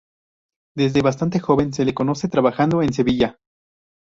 Desde 0.75 1.03
bastante 1.03 1.39
joven 1.39 1.73
se 1.73 1.85
le 1.85 1.93
conoce 1.93 2.27
trabajando 2.27 2.81
en 2.81 2.91
Sevilla. 2.91 3.37